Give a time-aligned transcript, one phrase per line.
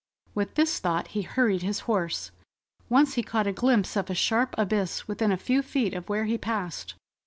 [0.33, 2.31] With this thought, he hurried his horse.
[2.89, 6.25] Once he caught a glimpse of a sharp abyss within a few feet of where
[6.25, 6.95] he passed.